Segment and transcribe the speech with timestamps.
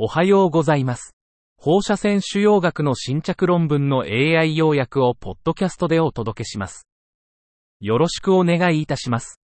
[0.00, 1.16] おはようございます。
[1.56, 6.86] 放射線腫瘍学の新着論文の AI 要約をポッドキャストでお届けします。
[7.80, 9.40] よろしくお願いいたします。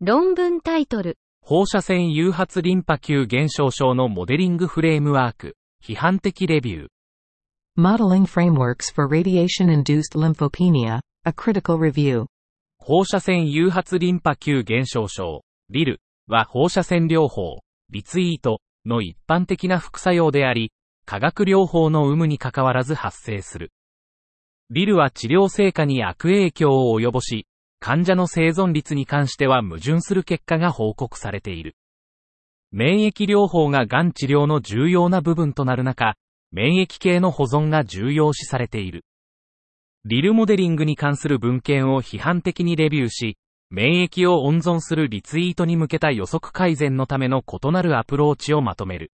[0.00, 6.88] 論文タイトル、放射線誘発リンパ球減少症のモデリングフレームワーク、批判的レビュー。
[7.78, 12.26] Modeling Frameworks for Radiation-Induced Lymphopenia, a Critical Review.
[12.78, 17.60] 放射線誘発リンパ球減少症、リルは放射線療法、
[17.90, 18.60] リツイート
[18.90, 20.72] の一般的な副作用であり、
[21.06, 23.72] 化学療法の有無に関わらず発生する。
[24.68, 27.46] リルは治療成果に悪影響を及ぼし、
[27.80, 31.74] 患者の生存率に関しては矛盾する結果が報告されている。
[32.70, 36.14] 免疫療法が癌治療の重要な部分となる中、
[36.52, 39.04] 免疫系の保存が重要視されている。
[40.04, 43.38] リルモデリングに関する文献を批判的にレビューし、
[43.72, 49.12] 免疫を温存するリツイートに向けた予測改善のための異なるアプローチをまとめる。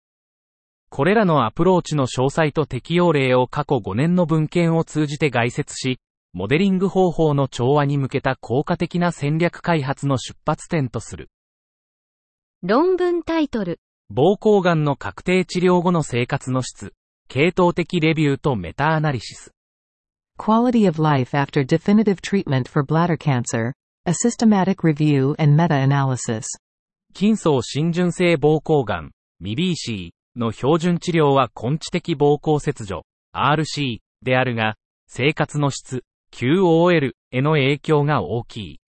[0.90, 6.00] これらのアプローチの詳細と適用例を過去5年の文献を通じて概説し、
[6.34, 11.30] モデリング方法の調和に向けた効果的な戦略開発の出発点とする。
[12.62, 13.80] 論文タイトル、
[14.14, 16.92] 膀胱がんの確定治療後の生活の質、
[17.28, 19.54] 系統的レビューとメタアナリシス。
[20.38, 23.72] Quality of Life After Definitive Treatment for Bladder Cancer,
[24.04, 26.44] a Systematic Review and Meta-Analysis.
[27.14, 34.74] 筋層浸潤性膀胱がん、MIBC の標準治療は根治的膀胱切除、RC であるが、
[35.06, 38.80] 生活の質、QOL への影響が大きい。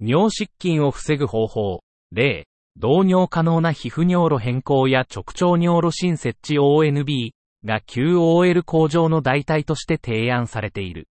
[0.00, 7.30] 尿失禁を防ぐ方法、例、導尿可能な皮膚尿路変更や直腸尿路新設置 ONB
[7.64, 11.06] が QOL 向上の代替として提案されている。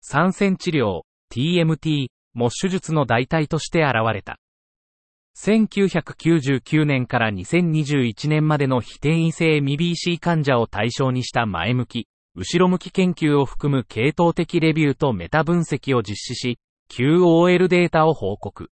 [0.00, 4.38] 酸線治療、TMT も手術の代替として現れた。
[5.38, 16.58] 1999年から2021年までの非転移性 MBC 患者を対象にした前向き、後ろ向き研究を含む系統的レビューとメタ分析を実施し、
[16.90, 18.68] QOL データを報告。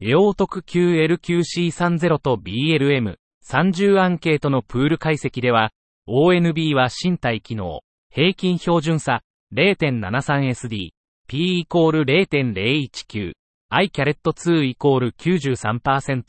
[0.00, 5.70] エオートク QLQC30 と BLM30 アンケートのプール解析では、
[6.08, 9.22] ONB は身体機能、平均標準差
[9.54, 10.90] 0.73SD、
[11.28, 13.32] P イコール0.019、
[13.68, 16.22] I キャレット2イコール93%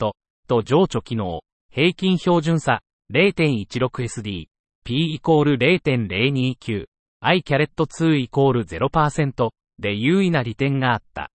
[0.48, 1.42] と情緒機能、
[1.72, 2.80] 平均標準差
[3.14, 4.46] 0.16SD、
[4.84, 6.86] P イコール0.029、
[7.20, 11.30] I キャレット2イコール0%で優位な利点があった。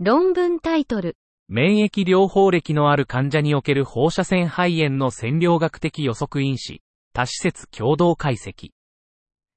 [0.00, 6.80] 論文タイトル、免疫療法歴のある患者における放射線肺炎の線量学的予測因子、
[7.12, 8.70] 多施設共同解析。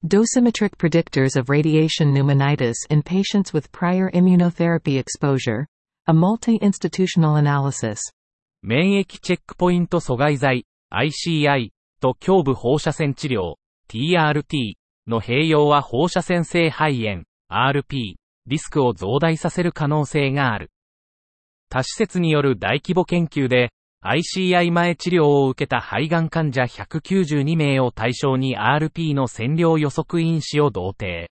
[0.08, 5.66] Dosimetric Predictors of Radiation Pneumonitis in Patients with Prior Immunotherapy Exposure,
[6.06, 8.00] a Multi-Institutional Analysis.
[8.62, 11.72] 免疫チェックポイント阻害剤、ICI
[12.02, 13.56] と胸部放射線治療、
[13.90, 14.76] TRT
[15.08, 18.14] の併用は放射線性肺炎、RP、
[18.46, 20.70] リスクを増大させる可能性がある。
[21.68, 23.72] 多施設による大規模研究で、
[24.08, 31.32] ICI 前治療を受けた肺がん患者192名を対象に RP の線量予測因子を同定。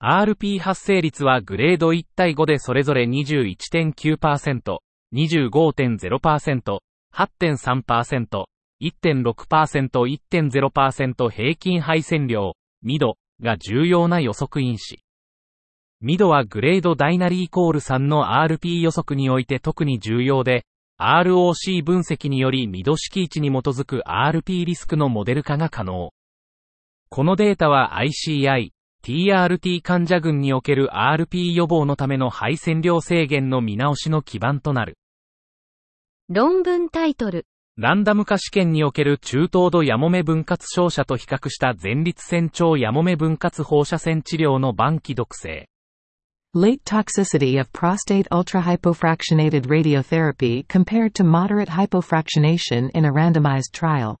[0.00, 4.78] RP 発生率はグレード1対5でそれぞれ21.9%、
[5.12, 6.78] 25.0%、
[7.12, 8.44] 8.3%、
[8.80, 15.00] 1.6%、1.0%平均配線量、ミドが重要な予測因子。
[16.00, 20.64] ミドはグレードダイナリーコール3の RP 予測において特に重要で、
[21.02, 26.12] ROC 分析によりミド式位置に基づく RP リスクのモデル化が可能。
[27.08, 28.70] このデータは ICI、
[29.04, 34.96] TRT 患者群における RP 予防のための配線量制限の見直しの基盤となる。
[36.28, 37.46] 論文タイトル、
[37.76, 45.71] ランダム化試験における中等度ヤモメ分割照射と比較した前立腺超ヤモメ分割放射線治療の晩期毒性。
[46.54, 54.18] Late toxicity of prostate ultrahypofractionated radiotherapy compared to moderate hypofractionation in a randomized trial.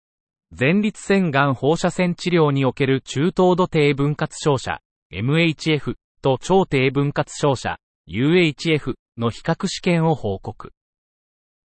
[0.50, 4.80] 前立腺がん放射線治療における中等度低分割照射、
[5.12, 7.76] MHF と超低分割照射、
[8.08, 10.72] UHF の比較試験を報告。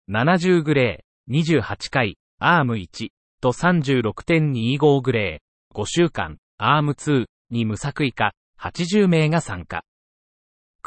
[0.09, 9.86] 70グレー、28回、ARM1 と36.25グレー、5週間、ARM2 に無作為化、80名が参加。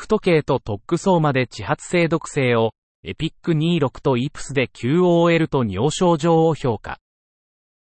[0.00, 2.72] クト系とトックソーマで地発性毒性を、
[3.04, 6.98] エピック26とイプスで QOL と尿症状を評価。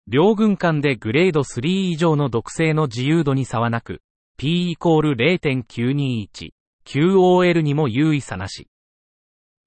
[0.08, 4.02] 両軍間でグレード3以上の毒性の自由度に差はなく、
[4.38, 6.50] P イコール0.921、
[6.84, 8.68] QOL にも優位差なし。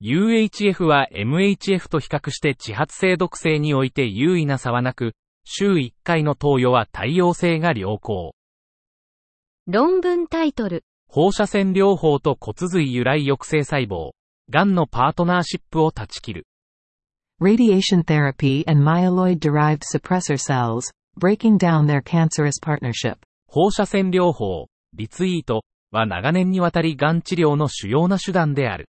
[0.03, 5.15] UHF は MHF と比較して地発性毒性において優位な差はなく、
[5.45, 8.35] 週1回の投与は対応性が良好。
[9.69, 10.83] 論文タイトル。
[11.15, 14.13] 放射線療法と骨髄由来抑制細胞、
[14.49, 16.47] 癌のパートナーシップを断ち切る。
[17.39, 23.17] Radiation therapy and myeloid-derived suppressor cells, breaking down their cancerous partnership.
[23.47, 28.89] 放射線療法、リツイートは長年にわたり癌治療の主要な手段である。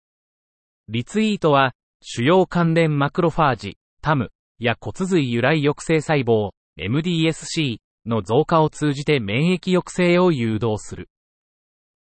[0.88, 11.10] リツイートは、主要関連マクロファージ、タムや骨髄由来抑制細胞、MDSC の増加を通じて免疫抑制を誘導する。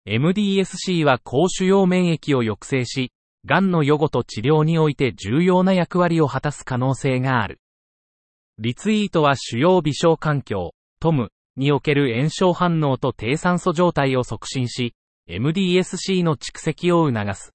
[0.06, 3.12] MDSC は高主要免疫を抑制し、
[3.46, 7.60] 癌の予後と治療において重要な役割を果たす可能性がある。
[8.58, 14.94] リツイートは主要微小環境、トムにおける炎症反応と低酸素状態を促進し、
[15.28, 17.52] MDSC の蓄積を促す。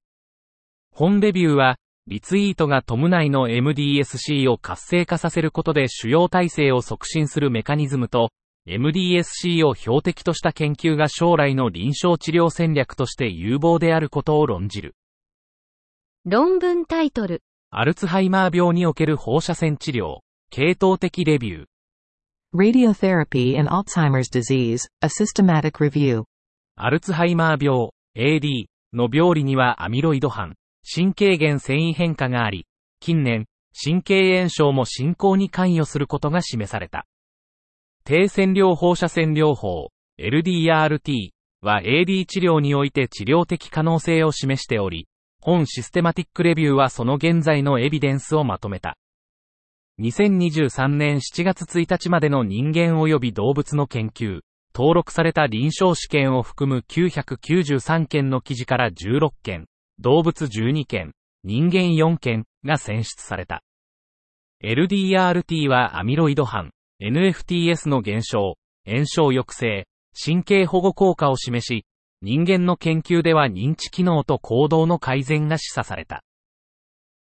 [0.91, 8.31] 本レビューは、リツイートがトム内の MDSC を活性化させることで主要体制を促進するメカニズムと、
[8.69, 14.95] MDSC を標的とした研究が将来の臨床治療戦略として有望であることを論じる。
[16.23, 17.41] 論文タイトル。
[17.71, 20.19] アルツハイマー病における放射線治療、
[20.51, 21.65] 系統的レビュー。
[22.53, 26.25] Radiotherapy in Alzheimer's disease, a systematic review.
[26.75, 32.67] アルツハイマー病、AD の病理にはアミロイド斑、神経元繊維変化があり、
[32.99, 33.47] 近年、
[33.83, 37.07] 神経炎症も進行に関与することが示された。
[38.09, 41.29] 低線量放射線療法、LDRT
[41.61, 45.07] は AD 治療において治療的可能性を示しており、
[45.39, 48.97] 本システマティックレビューはその現在のエビデンスをまとめた。
[50.01, 54.39] 2023年7月1日までの人間及び動物の研究、
[54.73, 59.67] 登録された臨床試験を含む993件の記事から16件、
[59.99, 61.11] 動物12件、
[61.43, 63.61] 人間4件が選出された。
[64.63, 68.55] LDRT はアミロイド斑、NFTS の減少、
[68.85, 71.85] 炎症抑制、神経保護効果を示し、
[72.21, 76.23] 人間の研究では認知機能と行動の改善が示唆された。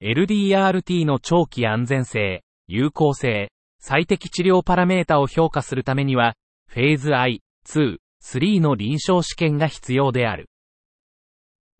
[0.03, 6.35] LDRT の長期安全性、有効性、最適治療パラメータを評価するためには、
[6.67, 10.49] フェーズ I、2、3の臨床試験が必要である。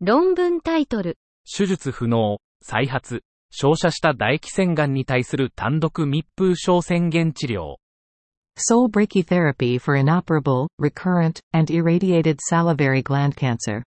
[0.00, 1.18] 論文タイトル。
[1.44, 7.76] 手術不能、再発、照射した唾液腺がんに対する単独密封症宣言治療。
[8.60, 13.82] Soul brachytherapy for inoperable, recurrent, and irradiated salivary gland cancer.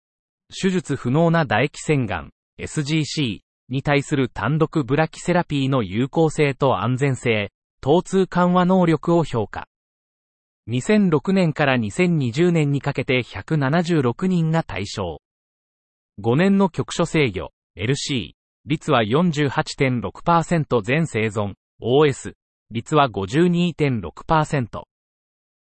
[0.50, 7.50] 手術不能な唾液腺がん、SGC に対する単独ブラキセラピーの有効性と安全性、
[7.82, 9.66] 疼痛緩和能力を評価。
[10.69, 15.20] 2006年から2020年にかけて176人が対象。
[16.22, 18.32] 5年の局所制御、LC、
[18.64, 22.34] 率は48.6%全生存、OS、
[22.72, 24.82] 率は52.6%。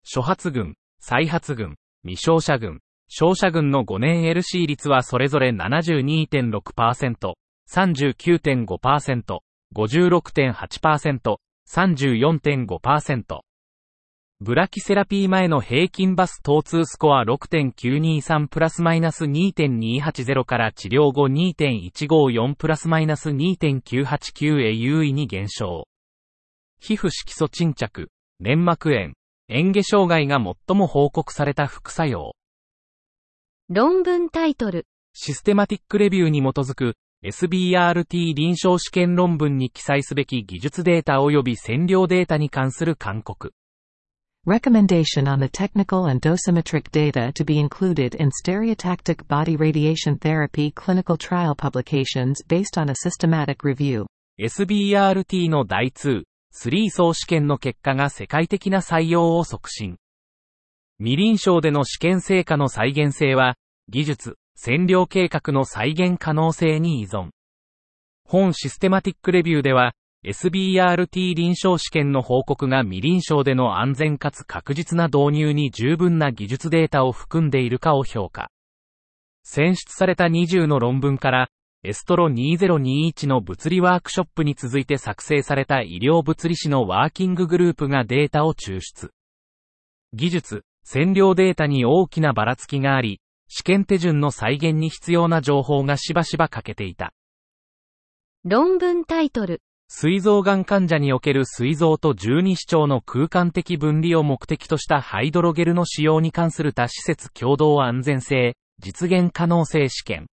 [0.03, 7.33] 初発群、再発群、未照射群、照射群の5年 LC 率はそれぞれ72.6%、
[7.67, 9.39] 39.5%、
[9.75, 11.37] 56.8%、
[11.67, 13.39] 34.5%。
[14.41, 25.88] ブラキセラピー前の平均バス疼痛スコア6.923プラスマイナス2.280から治療後2.154プラスマイナス2.989へ優位に減少。
[26.79, 29.13] 皮膚色素沈着、粘膜炎、
[29.49, 32.35] 嚥下障害が最も報告された副作用。
[33.69, 34.85] 論文タイトル。
[35.13, 43.51] システマティックレビューに基づく SBRT 臨床試験論文に記載すべき技術データ及び線量データに関する勧告。
[44.47, 51.17] Recommendation on the technical and dosimetric data to be included in stereotactic body radiation therapy clinical
[51.17, 54.05] trial publications based on a systematic review.
[54.39, 56.23] SBRT の第2、
[56.55, 59.97] 3層試験の結果が世界的な採用を促進。
[60.97, 63.55] 未臨床での試験成果の再現性は、
[63.87, 67.29] 技術、占領計画の再現可能性に依存。
[68.25, 69.93] 本システマティックレビューでは、
[70.25, 78.51] SBRT 臨床試験の報告が未臨床での安全かつ確実な導入に十分な技術データを含んでいるかを評価。
[79.43, 81.49] 選出された20の論文から、
[81.81, 89.11] エストロ2021の物理ワークショップに続いて作成された医療物理士のワーキンググループがデータを抽出。
[90.11, 97.13] 技術、占領データに大きなばらつきがあり、試験手順の再現に必要な情報がしばしば欠けていた。
[98.43, 99.61] 論文タイトル。
[99.87, 110.27] 膵臓がん患者における膵臓と十二指腸の空間的分離を目的としたハイドロゲルの使用に関する多施設共同安全性、実現可能性試験。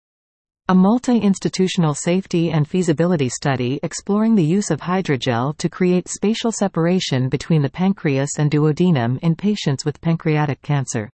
[0.68, 7.30] A multi-institutional safety and feasibility study exploring the use of hydrogel to create spatial separation
[7.30, 11.08] between the pancreas and duodenum in patients with pancreatic cancer.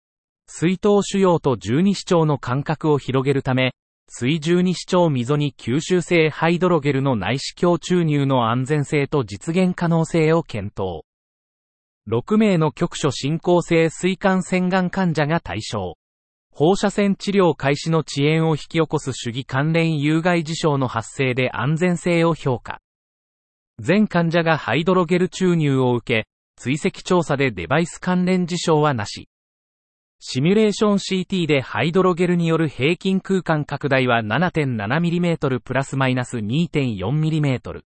[0.46, 3.72] 水頭腫瘍と十二指腸の間隔を広げるため、
[4.06, 11.02] 水十二指腸溝に吸収性ハイドロゲルの内視鏡注入の安全性と実現可能性を検討。
[12.08, 15.96] 6名の局所進行性水管洗顔患者が対象。
[16.52, 22.80] 放射線治療開始の遅延を引き起こす主義関連有害事象の発生で安全性を評価。
[23.78, 29.28] 全患者がハイドロゲル注入を受け、追跡調査でデバイス関連事象はなし。
[30.18, 37.80] シミュレーション CT でハイドロゲルによる平均空間拡大は 7.7mm プラスマイナス 2.4mm。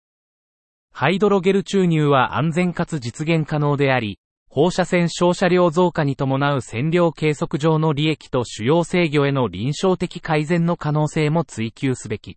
[0.92, 4.18] ハイドロゲル注入は安全かつ実現可能であり、
[4.54, 12.36] 放射線照射量増加に伴う線量計測上の利益と主要制御への臨床的改善の可能性も追求すべき。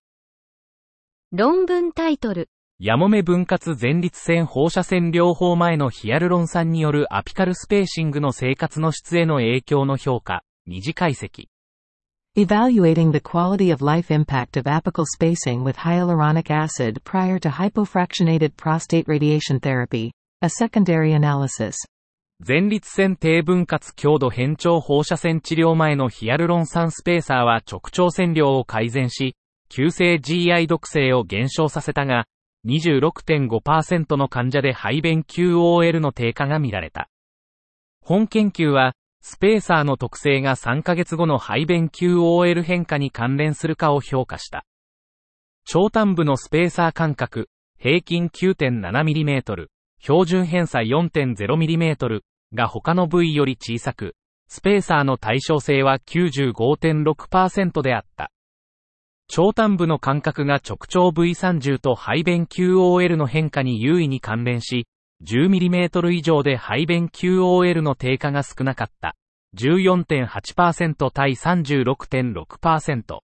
[1.33, 2.47] 論文タイトル。
[2.79, 11.49] ヤモメ分割前立腺放射線療法前のヒアルロン酸によるアピカルスペーシングの生活の質への影響の評価、二次解析。
[12.37, 19.05] Evaluating the quality of life impact of apical spacing with hyaluronic acid prior to hypofractionated prostate
[19.05, 20.13] radiation therapy.
[20.41, 21.75] A secondary analysis.
[22.39, 29.35] 前立腺低分割強度変調放射線治療前のヒアルロン酸スペーサーは直腸線量を改善し、
[29.69, 32.25] 急性 GI 毒性を減少させたが、
[32.67, 37.09] 26.5%の患者で排便 QOL の低下が見られた。
[38.01, 44.65] 本研究は、スペーサーの特性が3ヶ月後の排便 QOL 変化に関連するかを評価した。
[45.63, 47.49] 長端部のスペーサー間隔、
[47.79, 49.67] 平均 9.7mm、
[50.05, 52.21] 標準偏差 4.0mm
[52.53, 54.13] が他の部位より小さく、
[54.47, 58.29] スペーサーの対称性は95.6%であった。
[59.27, 64.85] 長端部の間隔が直腸 V30 と排便 QOL の変化に優位に関連し、
[65.23, 69.15] 10mm 以上で排便 QOL の低下が少なかった。
[69.57, 73.19] 14.8%対36.6%。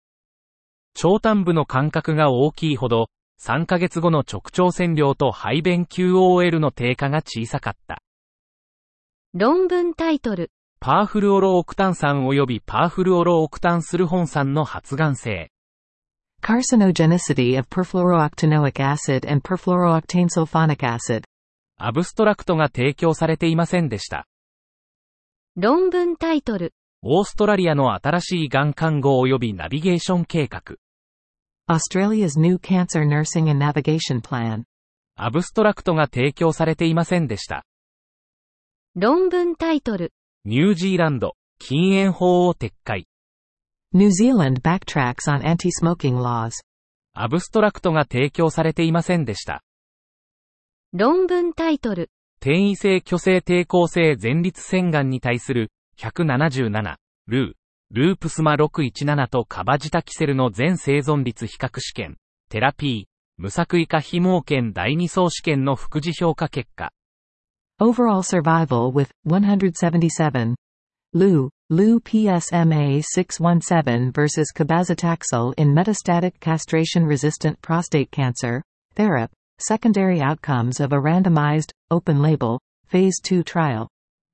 [0.94, 3.08] 長端部の間隔が大きいほど、
[3.40, 8.02] 3ヶ月後の直腸線量と排便 QOL の低下が小さかった。
[9.35, 10.50] 論文タイトル。
[10.80, 15.50] パーフルオロオクタン酸及びパーフルオロオクタンスルホン酸の発がん性。
[16.42, 21.25] Carcinogenicity of perfluorooctanoic acid and perfluorooctane sulfonic acid。
[21.76, 24.26] アブストラクトが提供されていませんでした。
[25.57, 26.75] 論文タイトル。
[27.02, 30.76] オーストラリアの新しいがん看護及びナビゲーション計画。
[31.71, 34.65] Australia's new cancer nursing and navigation plan.
[35.17, 37.67] アブストラクトが提供されていませんでした。
[38.97, 40.15] 論文タイトル。
[40.47, 43.07] ニュージーランド、禁煙法を撤回。
[43.93, 46.53] New Zealand backtracks on anti-smoking laws.
[47.13, 49.63] アブストラクトが提供されていませんでした。
[50.95, 52.09] 論文タイトル。
[52.41, 56.97] 転移性虚勢抵抗性前立腺がんに対する177
[57.27, 57.53] ルー
[57.90, 62.18] ループスマ617とカバジタキセルの全生存率比較試験、
[62.50, 63.04] テラピー、
[63.38, 66.92] 無作為化非毛検第2層試験の副次評価結果。
[67.80, 70.54] Overall survival with 177.
[71.14, 78.62] Lu, Lu PSMA 617 versus cabazitaxel in metastatic castration-resistant prostate cancer,
[78.97, 79.30] THERAP,
[79.61, 83.88] secondary outcomes of a randomized, open-label, phase 2 trial.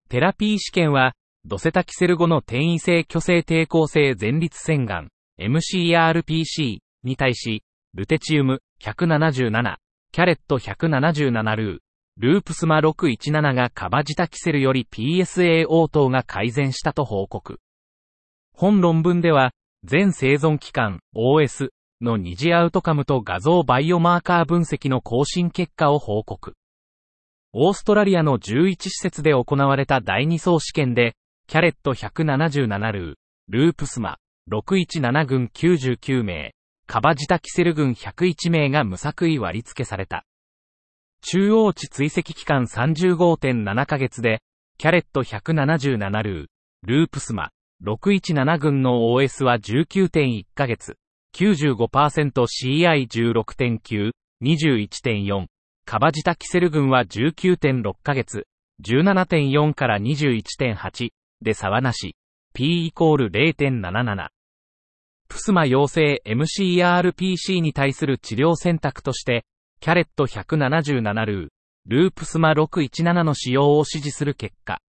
[0.08, 1.12] テラピー試験は、
[1.46, 5.08] ドセタキセル後の転移性虚勢抵抗性前立腺がん、
[5.38, 9.76] MCRPC に対し、ルテチウム177、
[10.10, 11.78] キャレット177ルー、
[12.16, 17.58] ループスマ617がカバジタキセルより PSA 応答が改善したと報告。
[18.54, 19.50] 本論文では、
[19.84, 21.68] 全生存期間 OS
[22.00, 26.54] の二次アウトカムと画像バイオマーカー分析の更新結果を報告。
[27.52, 31.14] オーストラリアの11施設で行われた第2層試験で、
[31.46, 33.14] キャレット177ルー、
[33.48, 34.16] ループスマ、
[34.50, 36.52] 617軍99名、
[36.86, 40.24] カバジタキセル軍101名が無作為割り付けされた。
[41.20, 44.42] 中央値追跡期間35.7ヶ月で、
[44.78, 46.46] キャレット177ルー、
[46.82, 47.50] ループスマ、
[47.84, 50.96] 617軍の OS は19.1ヶ月、
[51.36, 54.10] 95%CI16.9、
[54.42, 55.46] 21.4、
[55.84, 58.46] カバジタキセル軍は19.6ヶ月、
[58.82, 61.10] 17.4から21.8、
[61.44, 62.16] で差はなし、
[62.54, 64.28] P イコール0.77。
[65.28, 69.44] プスマ陽性 MCRPC に対する治療選択として、
[69.80, 71.48] キャレット177ルー、
[71.86, 74.80] ループスマ617の使用を指示する結果。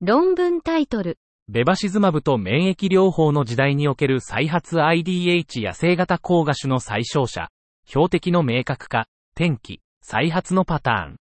[0.00, 1.18] 論文タイトル。
[1.48, 7.48] ベバシズマブと免疫療法の時代における再発 IDH 野生型抗芽種の最小者、
[7.86, 9.06] 標的の明確化、
[9.36, 11.19] 転機、再発のパターン。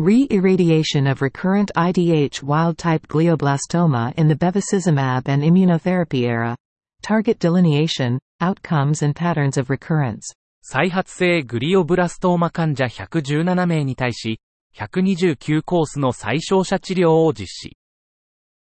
[0.00, 6.56] Re-irradiation of recurrent IDH wild-type glioblastoma in the bevacizumab and immunotherapy era.
[7.02, 10.22] Target delineation, outcomes and patterns of recurrence.
[10.62, 14.40] 再発性グリオブラストーマ患者117名に対し、
[14.74, 17.76] 129コースの最小者治療を実施。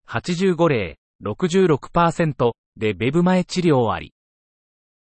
[0.08, 4.14] 85例、66%でベブ前治療あり。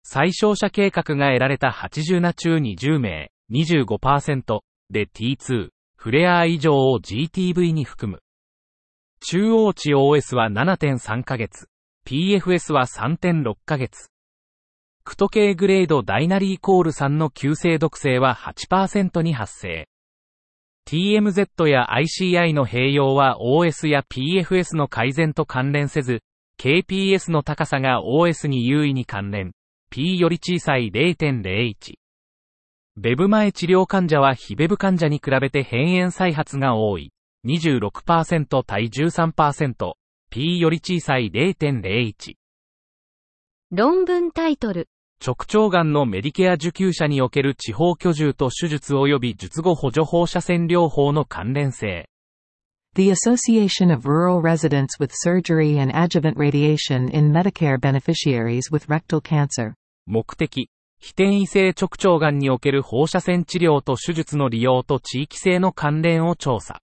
[0.03, 5.71] 最小者計画が得られた80中20名、25%で T2、
[6.03, 8.23] フレア以上を GTV に含む。
[9.23, 11.67] 中央値 OS は7.3ヶ月、
[12.07, 14.07] PFS は3.6ヶ月。
[15.03, 19.87] クト系グレードダイナリーコール3の急性毒性は8%に発生。
[20.89, 26.21] TMZ や ICI の併用は OS や PFS の改善と関連せず、
[26.59, 29.51] KPS の高さが OS に優位に関連。
[29.91, 32.00] P より小さい0.01。
[32.97, 37.13] ベブ前治療患者は非ベブ患者に比べて変炎再発が多い。
[37.45, 39.93] 26%対13%。
[40.29, 42.35] P より小さい0.01。
[43.71, 44.89] 論文タイトル。
[45.25, 52.09] 直腸がんのメディケア受給者における地方居住と手術及び術後補助放射線療法の関連性。
[52.95, 59.75] The Association of Rural Residents with Surgery and Adjuvant Radiation in Medicare Beneficiaries with Rectal Cancer
[60.05, 60.69] 目的、
[61.01, 66.79] 非転移性直腸がんにおける放射線治療と手術の利用と地域性の関連を調査。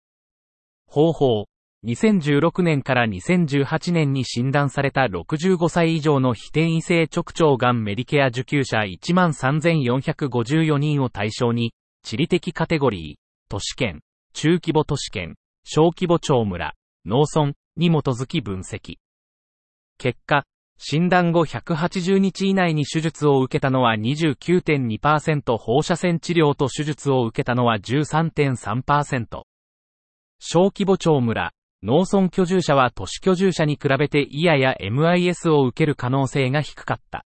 [0.87, 1.45] 方法、
[1.85, 14.01] 2016年から2018年に診断された65歳以上の非転移性直腸がんメディケア受給者13,454人を対象に、地理的カテゴリー、都市圏、
[14.33, 16.73] 中規模都市圏、小規模町村、
[17.05, 17.53] 農村。
[17.75, 18.97] に基づき分析。
[19.97, 20.45] 結果、
[20.77, 29.43] 診断後180日以内に手術を受けたのは29.2%放射線治療と手術を受けたのは13.3%。
[30.39, 31.51] 小規模町村、
[31.83, 37.25] 農村居住者は都市居住者に比べてイヤや MIS を受ける可能性が低かった。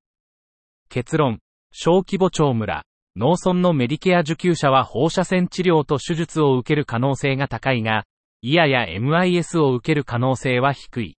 [0.90, 1.40] 結論、
[1.72, 2.84] 小規模町村、
[3.16, 8.06] 農村のメディケア受給者は放射線治療と手術を受ける可能性が高いが、
[8.42, 11.18] イヤや MIS を受ける可能性は低い。